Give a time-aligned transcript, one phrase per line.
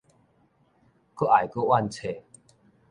[1.13, 2.23] 閣愛閣怨慼